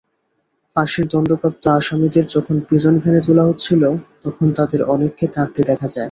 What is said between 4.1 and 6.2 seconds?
তখন তাঁদের অনেককে কাঁদতে দেখা যায়।